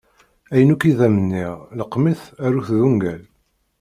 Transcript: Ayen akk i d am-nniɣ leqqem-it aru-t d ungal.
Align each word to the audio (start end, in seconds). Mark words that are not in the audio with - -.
Ayen 0.53 0.73
akk 0.73 0.83
i 0.89 0.93
d 0.97 0.99
am-nniɣ 1.07 1.53
leqqem-it 1.77 2.21
aru-t 2.45 2.69
d 2.77 2.79
ungal. 2.87 3.21